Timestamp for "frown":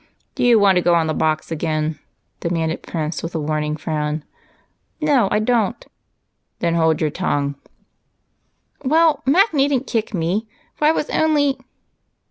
3.77-4.23